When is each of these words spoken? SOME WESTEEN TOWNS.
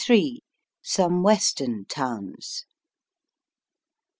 SOME 0.81 1.21
WESTEEN 1.21 1.85
TOWNS. 1.87 2.63